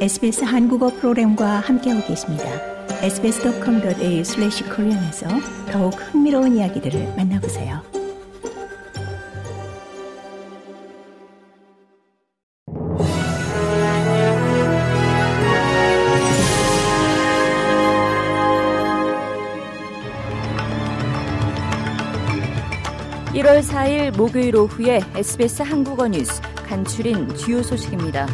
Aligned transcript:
SBS 0.00 0.44
한국어 0.44 0.88
프로그램과 0.88 1.60
함께하고 1.60 2.06
계십니다. 2.06 2.44
sbs.com.au/korean에서 3.02 5.28
더욱 5.70 5.92
흥미로운 5.92 6.56
이야기들을 6.56 7.16
만나보세요. 7.18 7.82
(1월 23.34 23.62
4일) 23.62 24.16
목요일 24.16 24.56
오후에 24.56 25.02
SBS 25.14 25.60
한국어 25.60 26.08
뉴스 26.08 26.40
간추린 26.66 27.36
주요 27.36 27.62
소식입니다. 27.62 28.26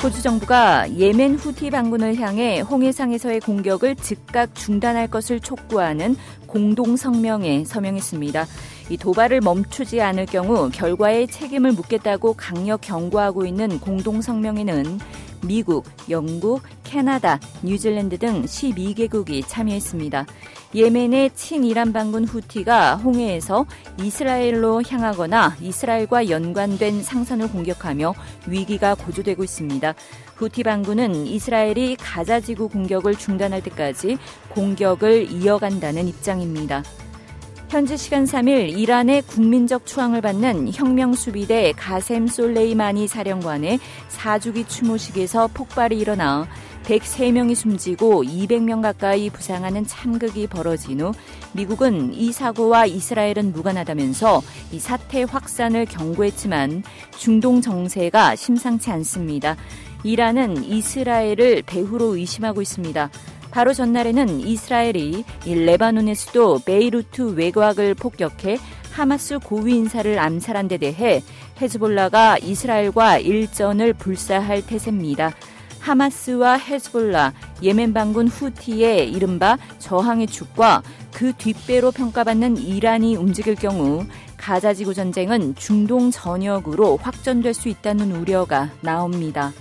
호주 0.00 0.22
정부가 0.22 0.96
예멘 0.96 1.34
후티 1.34 1.70
반군을 1.70 2.16
향해 2.20 2.60
홍해상에서의 2.60 3.40
공격을 3.40 3.96
즉각 3.96 4.54
중단할 4.54 5.08
것을 5.08 5.40
촉구하는 5.40 6.14
공동 6.46 6.96
성명에 6.96 7.64
서명했습니다. 7.64 8.46
이 8.90 8.96
도발을 8.96 9.40
멈추지 9.40 10.00
않을 10.00 10.26
경우 10.26 10.70
결과에 10.70 11.26
책임을 11.26 11.72
묻겠다고 11.72 12.34
강력 12.34 12.80
경고하고 12.82 13.44
있는 13.44 13.80
공동 13.80 14.22
성명에는 14.22 15.00
미국, 15.42 15.84
영국, 16.10 16.62
캐나다, 16.84 17.38
뉴질랜드 17.62 18.18
등 18.18 18.42
12개국이 18.42 19.44
참여했습니다. 19.46 20.26
예멘의 20.74 21.30
친이란 21.34 21.92
반군 21.92 22.24
후티가 22.24 22.96
홍해에서 22.96 23.64
이스라엘로 24.02 24.82
향하거나 24.82 25.56
이스라엘과 25.60 26.28
연관된 26.28 27.02
상선을 27.02 27.50
공격하며 27.50 28.14
위기가 28.46 28.94
고조되고 28.94 29.42
있습니다. 29.44 29.94
후티 30.36 30.62
반군은 30.62 31.26
이스라엘이 31.26 31.96
가자지구 31.96 32.68
공격을 32.68 33.16
중단할 33.16 33.62
때까지 33.62 34.18
공격을 34.50 35.30
이어간다는 35.30 36.06
입장입니다. 36.06 36.82
현지 37.68 37.98
시간 37.98 38.24
3일 38.24 38.78
이란의 38.78 39.22
국민적 39.22 39.84
추앙을 39.84 40.22
받는 40.22 40.72
혁명수비대 40.72 41.74
가셈 41.76 42.26
솔레이마니 42.26 43.06
사령관의 43.06 43.78
4주기 44.08 44.66
추모식에서 44.66 45.48
폭발이 45.52 45.98
일어나 45.98 46.48
103명이 46.84 47.54
숨지고 47.54 48.24
200명 48.24 48.80
가까이 48.80 49.28
부상하는 49.28 49.86
참극이 49.86 50.46
벌어진 50.46 51.02
후 51.02 51.12
미국은 51.52 52.14
이 52.14 52.32
사고와 52.32 52.86
이스라엘은 52.86 53.52
무관하다면서 53.52 54.40
이 54.72 54.78
사태 54.78 55.24
확산을 55.24 55.84
경고했지만 55.84 56.82
중동 57.18 57.60
정세가 57.60 58.36
심상치 58.36 58.90
않습니다. 58.90 59.56
이란은 60.04 60.64
이스라엘을 60.64 61.64
배후로 61.66 62.16
의심하고 62.16 62.62
있습니다. 62.62 63.10
바로 63.58 63.74
전날에는 63.74 64.38
이스라엘이 64.38 65.24
레바논의 65.44 66.14
수도 66.14 66.60
베이루트 66.60 67.34
외곽을 67.34 67.96
폭격해 67.96 68.56
하마스 68.92 69.40
고위 69.40 69.74
인사를 69.74 70.16
암살한 70.16 70.68
데 70.68 70.76
대해 70.76 71.24
헤즈볼라가 71.60 72.38
이스라엘과 72.38 73.18
일전을 73.18 73.94
불사할 73.94 74.64
태세입니다. 74.64 75.34
하마스와 75.80 76.56
헤즈볼라, 76.56 77.32
예멘 77.64 77.94
반군 77.94 78.28
후티의 78.28 79.10
이른바 79.10 79.58
저항의 79.80 80.28
축과 80.28 80.84
그 81.12 81.32
뒷배로 81.32 81.90
평가받는 81.90 82.58
이란이 82.58 83.16
움직일 83.16 83.56
경우 83.56 84.06
가자지구 84.36 84.94
전쟁은 84.94 85.56
중동 85.56 86.12
전역으로 86.12 86.98
확전될 86.98 87.54
수 87.54 87.68
있다는 87.68 88.12
우려가 88.12 88.70
나옵니다. 88.82 89.52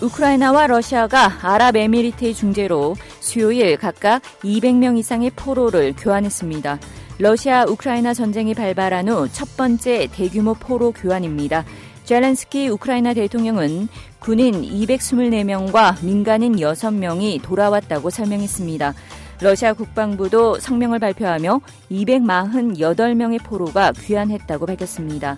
우크라이나와 0.00 0.68
러시아가 0.68 1.38
아랍에미리트의 1.42 2.34
중재로 2.34 2.94
수요일 3.20 3.76
각각 3.76 4.22
200명 4.44 4.96
이상의 4.96 5.30
포로를 5.34 5.92
교환했습니다. 5.96 6.78
러시아 7.18 7.64
우크라이나 7.64 8.14
전쟁이 8.14 8.54
발발한 8.54 9.08
후 9.08 9.28
첫 9.32 9.56
번째 9.56 10.08
대규모 10.12 10.54
포로 10.54 10.92
교환입니다. 10.92 11.64
젤렌스키 12.04 12.68
우크라이나 12.68 13.12
대통령은 13.12 13.88
군인 14.20 14.62
224명과 14.62 16.02
민간인 16.04 16.56
6명이 16.56 17.42
돌아왔다고 17.42 18.10
설명했습니다. 18.10 18.94
러시아 19.40 19.72
국방부도 19.72 20.58
성명을 20.60 21.00
발표하며 21.00 21.60
248명의 21.90 23.42
포로가 23.42 23.92
귀환했다고 23.92 24.66
밝혔습니다. 24.66 25.36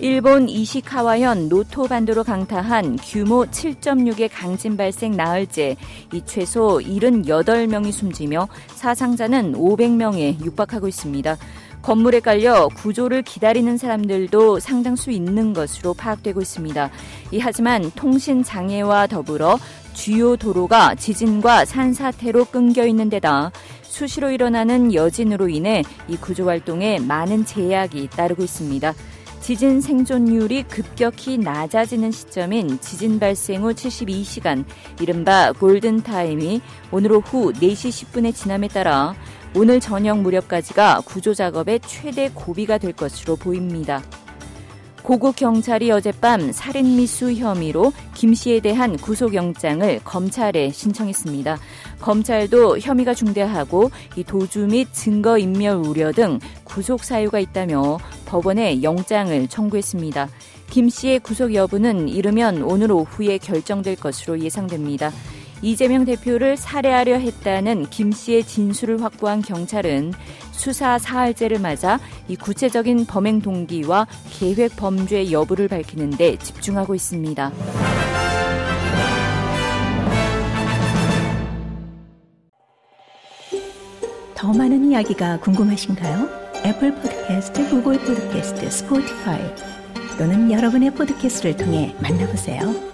일본 0.00 0.48
이시카와현 0.48 1.48
노토 1.48 1.88
반도로 1.88 2.22
강타한 2.22 2.98
규모 3.02 3.44
7.6의 3.46 4.30
강진 4.32 4.76
발생 4.76 5.16
나흘째 5.16 5.76
이 6.12 6.22
최소 6.24 6.78
78명이 6.78 7.90
숨지며 7.90 8.46
사상자는 8.68 9.54
500명에 9.54 10.40
육박하고 10.44 10.86
있습니다. 10.86 11.36
건물에 11.82 12.20
깔려 12.20 12.68
구조를 12.68 13.22
기다리는 13.22 13.76
사람들도 13.76 14.60
상당수 14.60 15.10
있는 15.10 15.52
것으로 15.52 15.94
파악되고 15.94 16.40
있습니다. 16.40 16.90
이 17.32 17.40
하지만 17.40 17.90
통신 17.96 18.44
장애와 18.44 19.08
더불어 19.08 19.58
주요 19.94 20.36
도로가 20.36 20.94
지진과 20.94 21.64
산사태로 21.64 22.44
끊겨 22.46 22.86
있는 22.86 23.08
데다 23.08 23.50
수시로 23.82 24.30
일어나는 24.30 24.94
여진으로 24.94 25.48
인해 25.48 25.82
이 26.06 26.16
구조 26.16 26.46
활동에 26.46 27.00
많은 27.00 27.44
제약이 27.44 28.10
따르고 28.10 28.44
있습니다. 28.44 28.94
지진 29.48 29.80
생존율이 29.80 30.64
급격히 30.64 31.38
낮아지는 31.38 32.10
시점인 32.10 32.78
지진 32.80 33.18
발생 33.18 33.62
후 33.62 33.72
72시간, 33.72 34.66
이른바 35.00 35.52
골든타임이 35.52 36.60
오늘 36.90 37.12
오후 37.12 37.54
4시 37.54 38.12
10분에 38.12 38.34
지남에 38.34 38.68
따라 38.68 39.14
오늘 39.56 39.80
저녁 39.80 40.20
무렵까지가 40.20 41.00
구조 41.06 41.32
작업의 41.32 41.80
최대 41.80 42.28
고비가 42.34 42.76
될 42.76 42.92
것으로 42.92 43.36
보입니다. 43.36 44.02
고국 45.08 45.36
경찰이 45.36 45.90
어젯밤 45.90 46.52
살인미수 46.52 47.32
혐의로 47.32 47.94
김 48.12 48.34
씨에 48.34 48.60
대한 48.60 48.98
구속영장을 48.98 50.00
검찰에 50.04 50.68
신청했습니다. 50.68 51.56
검찰도 51.98 52.78
혐의가 52.78 53.14
중대하고 53.14 53.90
이 54.16 54.22
도주 54.22 54.66
및 54.66 54.92
증거인멸 54.92 55.76
우려 55.76 56.12
등 56.12 56.38
구속 56.62 57.04
사유가 57.04 57.38
있다며 57.38 57.96
법원에 58.26 58.82
영장을 58.82 59.48
청구했습니다. 59.48 60.28
김 60.68 60.90
씨의 60.90 61.20
구속 61.20 61.54
여부는 61.54 62.10
이르면 62.10 62.60
오늘 62.62 62.92
오후에 62.92 63.38
결정될 63.38 63.96
것으로 63.96 64.38
예상됩니다. 64.40 65.10
이재명 65.62 66.04
대표를 66.04 66.56
살해하려 66.56 67.18
했다는 67.18 67.90
김 67.90 68.12
씨의 68.12 68.44
진술을 68.44 69.02
확보한 69.02 69.42
경찰은 69.42 70.12
수사 70.52 70.98
사흘째를 70.98 71.58
맞아 71.58 71.98
이 72.28 72.36
구체적인 72.36 73.06
범행 73.06 73.40
동기와 73.40 74.06
계획 74.30 74.76
범죄 74.76 75.30
여부를 75.30 75.68
밝히는 75.68 76.10
데 76.10 76.36
집중하고 76.36 76.94
있습니다. 76.94 77.52
더 84.34 84.52
많은 84.52 84.90
이야기가 84.90 85.40
궁금하신가요? 85.40 86.28
애플 86.64 86.94
포드캐스트, 86.94 87.70
구글 87.70 87.98
포드캐스트, 87.98 88.70
스포티파이 88.70 89.40
또는 90.16 90.50
여러분의 90.50 90.92
포드캐스트를 90.92 91.56
통해 91.56 91.94
만나보세요. 92.00 92.87